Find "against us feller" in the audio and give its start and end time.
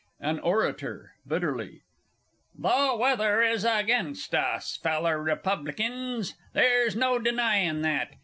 3.63-5.19